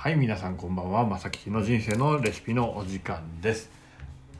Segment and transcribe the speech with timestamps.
[0.00, 1.04] はい皆さんこんばんは。
[1.04, 3.68] まさきの人生のレシピのお時間です。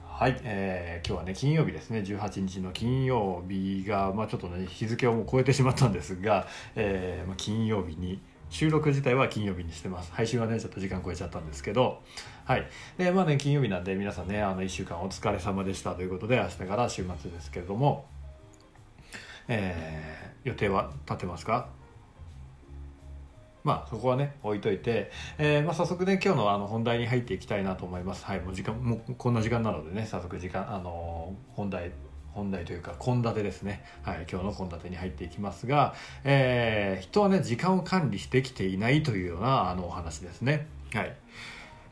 [0.07, 1.99] はい、えー、今日はね金曜日ですね。
[1.99, 10.13] 18日の金曜日がまあちょっとね日付をもう超えてしまったんですが、えーま、金曜日に収録自体は金曜日にしてます。
[10.13, 12.03] 配信はねちょっと時間超えちゃったんですけど
[12.45, 12.65] はい。
[12.97, 15.97] でまあね金曜日なんで皆さんねあの1週間お疲れ様でした。
[15.97, 18.07] ということで明日から週末ですけれども
[19.49, 21.78] えー、予定は立てますか？
[23.69, 28.25] まあそこはね置いといて、えー、まあ、早速ね今日のあの本題に入っていきたいなと思います。
[28.25, 31.93] はいもう時間もうこんな時間なのでね早速時間あの本題
[32.33, 40.67] 本題というか献立ですね、はい、今日の献立に入っていきますが、えー、人はね時間を管理してきていないというようなあのお話ですね。
[40.95, 41.15] はい。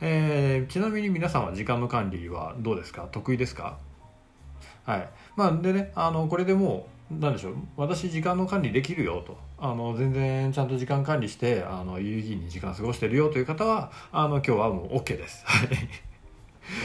[0.01, 3.09] えー、ちなみに皆さんは時間の管理はどうですか？
[3.11, 3.79] 得意ですか？
[4.85, 5.09] はい。
[5.37, 9.37] まあでねあのこれでもう何でしょう私時間の管理できるよと。
[9.59, 15.45] あの全然ちゃんと時間管理してあの有意義に時間過ごしてるよという方はあの今日はもう OK です。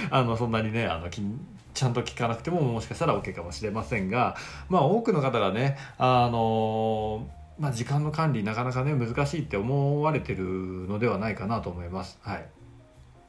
[0.09, 4.36] あのそんなにねあのちゃんと聞かなくてももしかしたら OK かもしれませんが
[4.70, 7.28] まあ多くの方がねあの
[7.59, 10.44] まあ、時間の管理なかなかね難しいって思われてる
[10.88, 12.18] のではないかなと思います。
[12.22, 12.46] はい。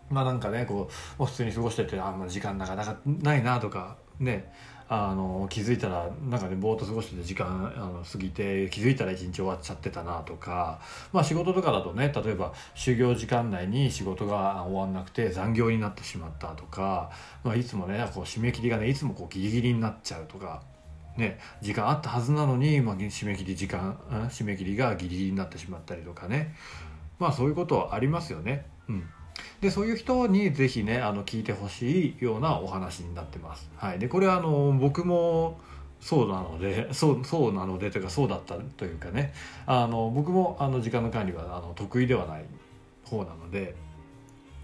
[0.09, 4.51] まあなんかねこう普通に過ごしててあん、ま、時間なかなかないなとかね。
[4.95, 10.81] あの気づいたらなんかねぼーっと過ごしてて時間あの過ぎて気づいたら一日終わっちゃってたなとか、
[11.15, 17.11] まあ、仕事とかだとね例えば就業時間内に仕事が終わんなくて残業になってしまったとか、
[17.43, 20.63] まあ、いつもねこう締め切りがねいつもこうギリギリになっちゃうとか。
[21.15, 23.99] ね、時間あったはずなのに、まあ、締め切り時間
[24.31, 26.55] 締め切りがギリギリになってしまったりとかね
[27.19, 28.65] まあそういうことはありますよね。
[28.89, 29.05] うん
[29.63, 33.71] でそういう人にぜひねあの聞いてほしいようなお話になってます。
[33.77, 35.61] はい、でこれはあの僕も
[36.01, 39.33] そうなのでそうそうなのでというかそうだったというかね
[39.65, 42.45] あの僕もあの時間の管理はあの得意ではない
[43.05, 43.75] 方なので。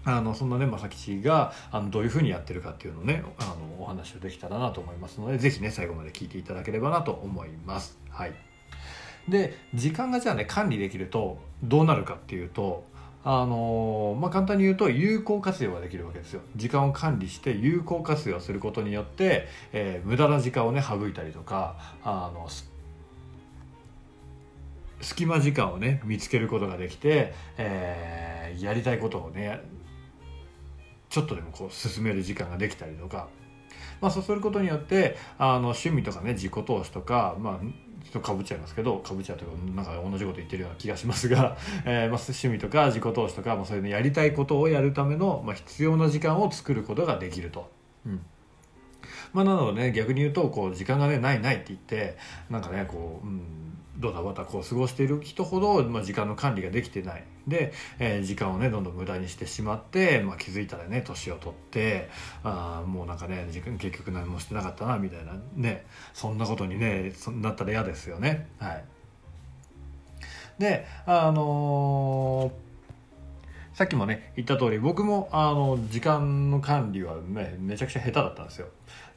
[0.05, 3.43] あのそんなね正吉があのどういうふうにやってるかっていうのをねあ
[3.77, 7.99] のお話をできたらなと思いますので是非ね最後まで聞いていただければなと思います。
[8.09, 8.33] はい、
[9.27, 12.85] で時間がじゃあね管理できるとどうなるかっていうと
[13.23, 16.41] あのまあ、簡単に言うと有効活用ができるわけですよ。
[16.55, 22.47] 時間を管理して有効活用することによって、えー、無駄な時間をね省いたりとかあの
[25.01, 29.61] 隙間時間をね見つけることができて、えー、やりたいことをね
[31.09, 33.27] ちょっとでもこう進める時間ができたりとか、
[33.99, 37.59] まあ、そうすることによってあの趣味とかね自己投資とか、まあ、
[38.03, 47.69] ちょっとかぶっちゃいますけどかぶっちゃうというかなんか同じこと言ってるような気がしますが、 えーまあ、趣味とか自己投資とか、まあ、そういうのやりたいことをやるための、まあ、必要な時間を作ることができると。
[48.05, 48.21] うん
[49.33, 52.17] まあ、なのでね逆に言うとこう時間がねないないって言って
[52.49, 57.23] なんかねこう、うん、ドタバタこう過ごしている人ほど、まあ、時間の管理ができてない。
[57.47, 62.09] で、えー、時間をねどんどん無駄にしてしまって、まあ、気づいたらね年を取って
[62.43, 65.85] あもうなんかね時間結局何もしてなかったなみたいなね。
[66.13, 68.47] そんなことにねなったら嫌ですよね。
[68.59, 68.83] はい。
[70.59, 72.68] であのー
[73.79, 78.67] さっきもね言った通り僕もあの時間の管理はめめちゃくちゃ下手だったんですよ。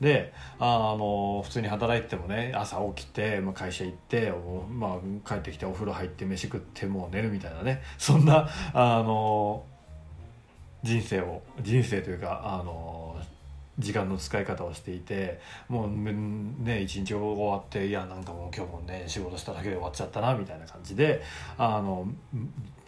[0.00, 4.32] であの普通に働いててもね朝起きて、まあ、会社行って、
[4.70, 9.64] まあ、帰ってきてお風呂入って飯食ってもう寝るみたいなねそんなあの
[10.84, 13.16] 人生を人生というかあの
[13.80, 21.20] 時間の使い方をしていてもうね一日終わっていやなんかもう今日もね仕事しただけで終わっちゃったなみたいな感じで
[21.58, 22.06] あの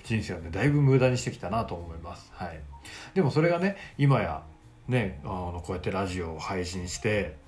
[0.04, 2.31] 人生をねだいぶ無駄にしてきたなと思います。
[2.34, 2.60] はい、
[3.15, 4.42] でもそれがね今や
[4.87, 7.42] ねあのこうやってラジオを配信して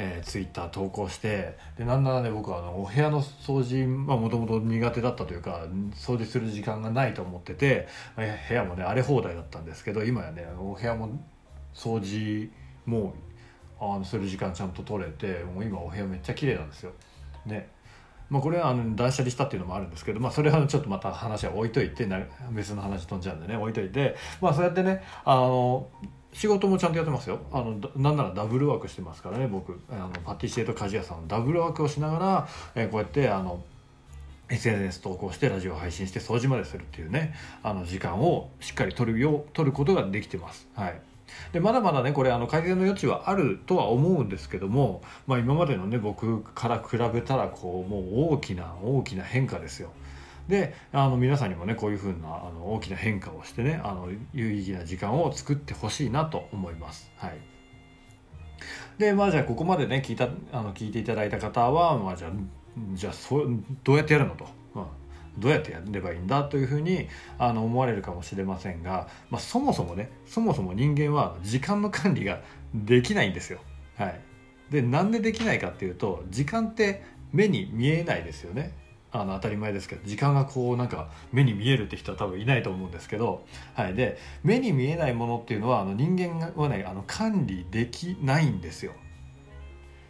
[0.00, 11.20] えー、ツイッター投稿してでなんならね僕はあのお部屋の掃除もともと苦手だったというか掃除する時間がないと思ってて、え部屋もね荒れ放題だったんですけど今やねお部屋も
[11.74, 12.48] 掃除
[12.86, 13.12] も
[13.80, 16.92] あのする時間ちゃんと取れてもう今お部屋めっちゃ綺麗なんですよ。
[17.44, 17.68] ね
[18.30, 22.06] まあ、これはあの断捨離したっていうのもあるんですけど、まあ、それはちょっとまた話は置いといて
[22.50, 25.88] 別の話飛んじゃうんでね置いといて、まあ、そうやってねあの
[26.32, 27.40] 仕事もちゃんとやってますよ。
[27.50, 29.80] あのなんならダブルワークしてますからね僕。
[29.90, 33.64] あのパティシエと鍛冶屋さんのダブルワークをしながら、えー、こうやってあの
[34.50, 40.68] SNS 投稿してラジオ配信して掃除までするっていうねあの時間をしっかり取るよう取ることができてます。
[40.74, 41.00] はい。
[41.52, 49.90] でまだまだねこれあの改善の余地はあるとは思うんですけども、まあ、今までのね僕から比べたらこうもう大きな大きな変化ですよ。
[50.48, 57.10] であの皆さんにもねこういうふうなあの大きな変化をしてねあの有意義な時間を作ってほしいなと思います。
[57.16, 57.38] はい
[58.98, 62.30] でまあじゃあここまでね聞いたあの聞いていただいた方は、まあ、じゃあ
[62.94, 63.46] じゃあそ
[63.84, 64.84] どうやってやるのと、うん
[65.38, 67.08] どうやってやればいいんだというふうに
[67.38, 72.40] あの思われるかもしれませんが、まあ、そもそもねそもそも人間は時間の管理が
[72.74, 73.60] できないんですよ。
[73.96, 74.20] はい、
[74.70, 77.02] でなんでできないかっていうと時間って
[77.32, 78.72] 目に見えないですよね。
[79.10, 88.92] あの当たり前ですけど時間がこうなんか目に見えるって人は多分いないと思うんですけど、はい、で目に見えないものっていうのはあの人間はねあの管理できないんですよ。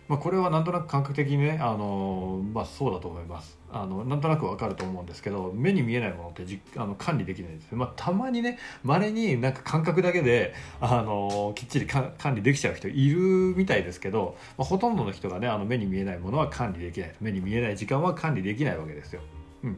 [0.09, 13.19] まあ、これはなんとなく感覚的にねあの、まあ、そうだと思いますあのなんとなくわかると思うんですけど目に見えないものってじあの管理できないんですまあ、たまにねまれになんか感覚だけであのきっちり管理できちゃう人いる
[13.57, 19.21] みたいですけど、まあ、ほとんどの人がねあの目に見えないものは管理できない目に見えない時間は管理できないわけですよ。
[19.63, 19.77] うん、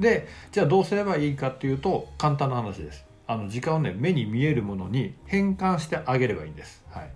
[0.00, 3.04] でじゃあどうすればいいかっていうと簡単な話です。
[3.26, 6.84] あの時間をね目に見えるものに変換してあげればいいんです。
[6.90, 7.10] はい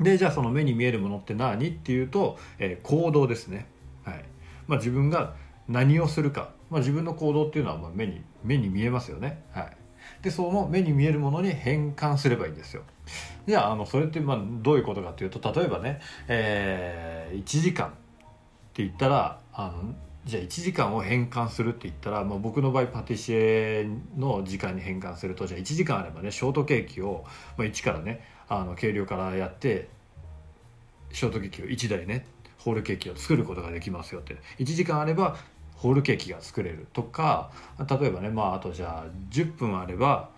[0.00, 3.66] でじゃあその目に見えるものって何っていうと、えー、行動ですね、
[4.66, 5.34] まあ、自分が
[5.68, 9.76] 何をするか、まあ、自分の行動っていうのはまあ目に目に見えますよね、はい、
[10.22, 12.82] でその目に見えるものに変換すればいいんですよ。
[13.46, 17.90] じゃああのそれってまあどういうことかというと例えばね、えー、1時間っ
[18.72, 27.24] て言ったらあのじゃあ1時間を変換するって言ったら、まあ、僕の場合パティシエの時間に変換するとじゃあ1時間あればねショートケーキを、
[27.56, 29.88] まあ、1からねあの計量からやって
[31.12, 32.26] ショートケーキを1台ね
[32.66, 34.36] ホールケーキを作ることができますよって。
[34.58, 35.36] 1時間あれば
[35.76, 40.30] ホールケーキが作れるとか例えばねまああとじゃあ10分あれば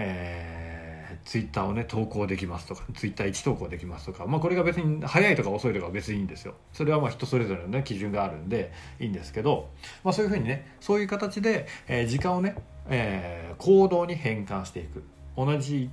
[0.00, 6.54] えー、ツイッターをね投稿できますとかツイッター1投稿できますとか、まあ、これが別に早いとか遅いとか別にいいんですよ。
[6.72, 9.70] それはまあ人それぞれの、ね、基準があるんでいいんですけど、
[10.04, 12.54] まあ、そういうふうにねそういう形で、えー、時間をね、
[12.88, 15.02] えー、行動に変換していく。
[15.36, 15.90] 同じ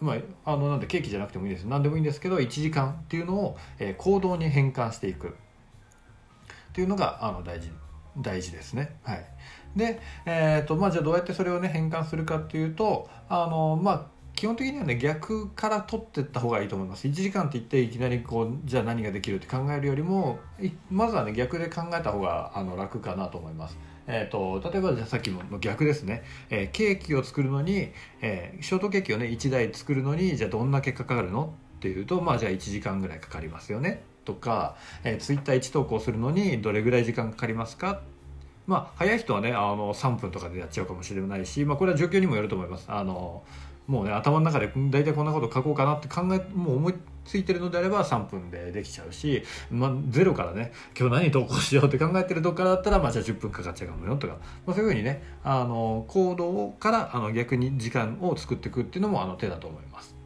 [0.00, 0.14] ま
[0.44, 1.64] あ、あのなんでケーキじゃなくてもいいです。
[1.64, 5.28] 何でもいいんですけど1時間っていうのを、え、行動に変換していく。
[5.28, 7.70] っていうのがあの大事
[8.16, 8.96] 大事ですね。
[9.02, 9.24] はい、
[9.76, 14.06] で、えーとまあ、じゃあどうやってそれをね変換するかっていうとあの、まあ、
[14.40, 17.06] 基本的にはね逆から取ってった方がいいと思います。
[17.06, 20.38] 1時間って言っていきなりこうじゃあ何ができるって考えるよりも
[20.90, 23.76] まずはね逆で考えた方があの楽かなと思います。
[24.06, 27.92] えーと、例えばじゃあさっきの逆ですね、えー、ケーキを作るのに、
[28.22, 34.02] えー、ショートケーキをね1台作るのにじゃあどんな結果かかるのっていうとまあじゃあ1時間ぐらいかかりますよね。
[34.24, 38.00] とか、えー、ツイッター1投稿するのにどれぐらい時間かかりますか？
[38.66, 42.86] まあ早い人はねあの3分とかでやっちゃうかもしれないし、まあ、これは状況にもよると思います。
[42.88, 43.42] あの
[43.86, 46.94] もうね頭の中で大体こんなこと書こうかなって考えもう思い
[47.24, 54.34] ついてるのであれば3分でできちゃうし、まあ、ゼロからね今日何投稿しようって考えてるとこからだったら、まあ、じゃあ10分かかっちゃうかもよとか、
[54.66, 60.19] まあ、そういうふうにねあの行動からあの逆に時間を作っていくっていうのもあの手だと思います。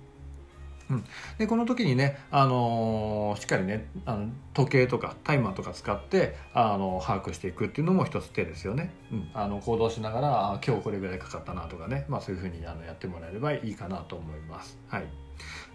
[0.90, 1.04] うん、
[1.38, 14.78] でこの時にね、あのー、しっかりねあの時計とかタイマーとか使ってあの把握していくっていうのも一つ手ですよね、うん、あの行動しながら今日これぐらいかかったなとかね、まあ、そういうふうにあのやってもらえればいいかなと思います。
[14.88, 15.04] はい。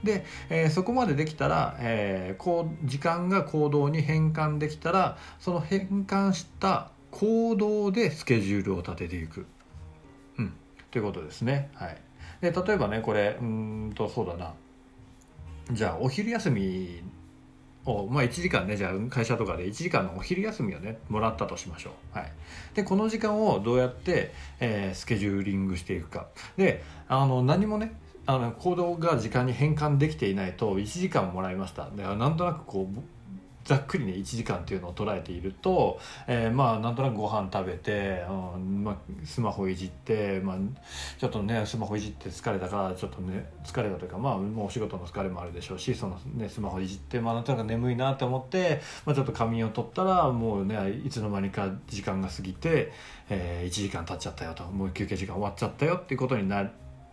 [0.04, 9.46] で、えー、そこまでできたら、えー、こう時間が行動に変換できたらその変換した行動でスケジュールを立てていく、
[10.38, 10.54] うん、
[10.92, 11.70] ということですね。
[11.74, 11.98] はい、
[12.42, 14.54] で例えばねこれうんとそうだな。
[15.72, 17.04] じゃあお昼休み
[17.86, 22.32] を、まあ、1時間ねじゃあ会社とかで1時間のお昼休みをねもらったとしましょう、はい、
[22.74, 26.28] でこの時間をどうやって、えー、スケジューリングしていくか。
[26.58, 27.94] であの何もね
[28.26, 31.90] あの行動が時間に変換できていないと1時間もらいました。
[31.96, 33.00] だからなんとなくこう
[33.70, 40.58] ざっくりね1時間っていうのを捉えていると、えー、まあなんとなくご飯食べて、うんまあ、スマホいじって、まあ、
[41.20, 52.92] ちょっとねスマホいじって疲れたからちょっとね疲れたというかまあもうお仕事の疲れもあるでしょうしその、ね、スマホいじって、まあ、なんとなく眠いなって思って、まあ、ちょっと仮眠を取ったらもうねいつの間にか時間が過ぎて、
[53.30, 56.72] えー、1時間経っちゃったよともう休憩時間終わっちゃったよっていうことになっ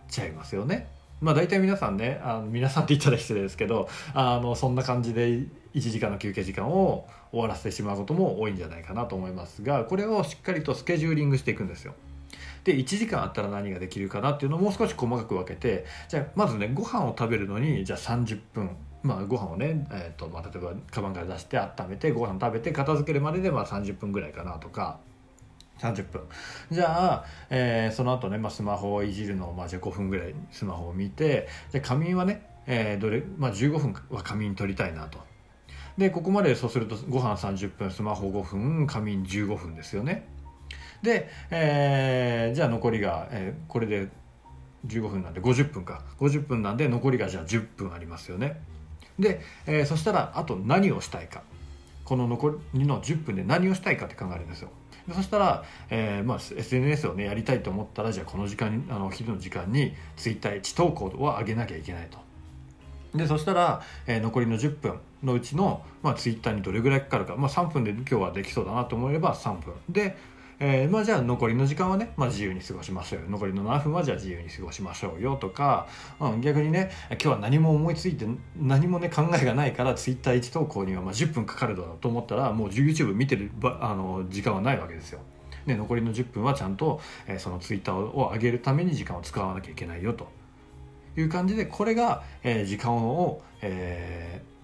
[0.09, 0.96] ちゃいますよね。
[1.21, 11.95] まあ大体皆さんねあの皆さんって言ったら失礼ですけどあのそんな感じで1時間の休憩時間を終わらせてしまうことも多いんじゃないかなと思いますがこれをしっかりとスケジューリングしていくんですよ。
[12.65, 24.99] で1時間あったら何ができるかなっていうのをもう少し細かく分けてじゃあまずねご飯を食べるのにじゃあ30分まあ、ご飯をね、えーとまあ、例えばカバンから出して温めてご飯食べて片付けるまででまあ30分ぐらいかなとか
[25.79, 26.23] 30分
[26.71, 35.19] じゃあ、えー、その後ね、まあ、スマホをいじるのを、まあ、じゃあ5分ぐらいスマホを見てじゃ仮眠はね、えーどれまあ、15分は仮眠取りたいなと。
[35.99, 40.29] でここまでそうするとご飯30分スマホ5分仮眠15分ですよね。
[41.03, 44.09] で、えー、じゃあ残りが、えー、これで
[44.87, 46.03] 15分なんで50分か。
[46.21, 48.61] 50分なんで残りがじゃあ10分ありますよね。
[49.19, 51.43] で、えー、そしたらあと何をしたいか。
[52.05, 54.71] この残りの10分で何をしたいかって考えるんですよ。
[55.09, 62.19] でそしたら、えーまあ、SNS をねやりたいと思ったらじゃあこの時間にあの昼の時間にツイッター1投稿を上げなきゃいけないと。
[63.17, 69.75] でそしたら、えー残りの10分のうちの、まあ、ツイッターにどれぐらいかかるか、まあ、3分で今日はできそうだなと思えば3分。
[69.89, 70.17] で、
[70.59, 73.27] えーまあ、じゃあ残りの時間はね、まあ、自由に過ごしましょうよ。
[73.29, 75.87] 残りの7分はじゃあ自由に過ごしましょうよとか、
[76.19, 78.27] うん、逆にね今日は何も思いついて
[78.59, 85.21] 何もね考えがないからツイッター1投稿にはまあ10分かかるだろうと思ったらもう YouTube 見てるばあの時間はないわけですよ。
[85.67, 90.29] で残りの10分はちゃんと、えーそのツイッターを上げるために時間を使わなきゃいけないよと。
[91.19, 94.57] いう感じでこれが、えー時間を、えー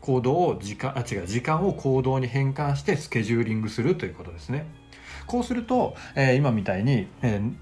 [0.00, 4.64] 行動を時間あ違う時間を行動に変換してスケジューリングするということですね。
[5.28, 7.54] こうすると、えー今みたいに、えー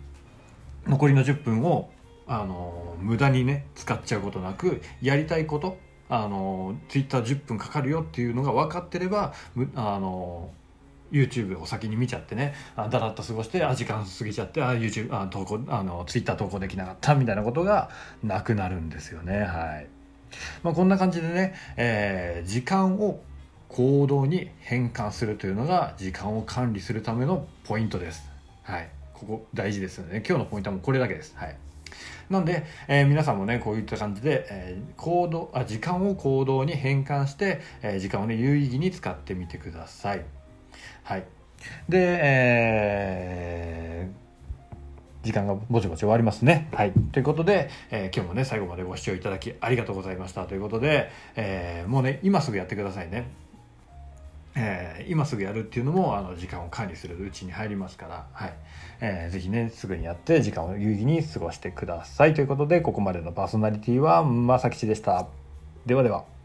[0.88, 1.90] 残りの10分を
[2.28, 5.76] あのー無駄にね使っちゃうことなくやりたいこと
[6.08, 9.34] あの Twitter10 分かかるよっていうのが分かってれば
[9.74, 10.50] あの
[11.12, 17.90] YouTube を先に見ちゃってねだらっと過ごしてあ時間過ぎちゃってあ YouTube あ投稿あの Twitter 投稿できなかったみたいなことが
[18.22, 19.40] なくなるんですよね。
[19.40, 19.88] はい、
[20.62, 23.20] まあ、こんな感じでね、えー時間を
[23.68, 28.28] 行動に変換するというのが時間を管理するためのポイントです
[28.62, 31.56] はいここ大事ですよね今日のポイントはもうこれだけですはい
[32.28, 40.24] なんで、えー皆さんもねこういった感じで、えー行動あ時間を行動に変換して、えー時間をね有意義に使ってみてください
[41.04, 41.24] はい
[41.88, 44.26] で、えー
[45.26, 46.68] 時間がぼちぼち終わりますね。
[46.72, 46.92] はい。
[47.10, 50.44] ということで、えー今日もね、最後までご視聴いただきありがとうございました。
[50.44, 53.26] ということで、えーもうね、今すぐやってくださいね。
[54.56, 58.54] えー今すぐやるっていうのもあの時間を管理するうちに入りますから、はい。
[59.00, 62.34] えーぜひねすぐにやって時間を有意義に過ごしてください。
[62.34, 65.26] ということでここまでのパーソナリティはまさきちでした。
[65.84, 66.35] ではでは。